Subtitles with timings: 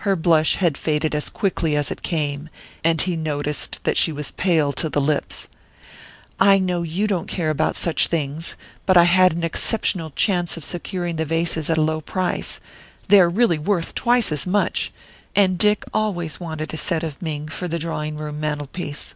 [0.00, 2.50] Her blush had faded as quickly as it came,
[2.84, 5.48] and he noticed that she was pale to the lips.
[6.38, 10.64] "I know you don't care about such things; but I had an exceptional chance of
[10.64, 12.60] securing the vases at a low price
[13.08, 14.92] they are really worth twice as much
[15.34, 19.14] and Dick always wanted a set of Ming for the drawing room mantelpiece."